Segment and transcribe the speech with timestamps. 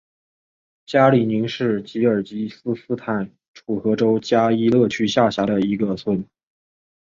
[0.87, 6.25] 加里宁是吉尔吉斯斯坦楚河州加依勒区下辖的一个村。